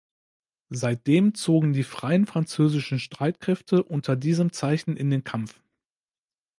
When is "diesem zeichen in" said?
4.15-5.11